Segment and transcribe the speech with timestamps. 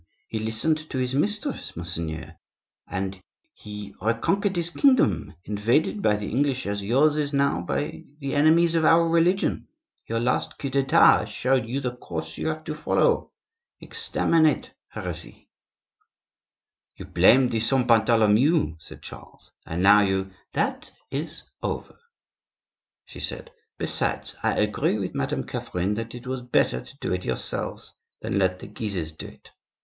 [0.27, 2.35] He listened to his mistress, monseigneur,
[2.87, 3.21] and
[3.53, 8.73] he reconquered his kingdom, invaded by the English as yours is now by the enemies
[8.73, 9.67] of our religion.
[10.07, 13.29] Your last coup d'Etat showed you the course you have to follow.
[13.79, 15.47] Exterminate heresy."
[16.97, 21.95] "You blamed the Saint Bartholomew," said Charles, "and now you—" "That is over,"
[23.05, 27.23] she said; "besides, I agree with Madame Catherine that it was better to do it
[27.23, 29.51] yourselves than let the Guises do it."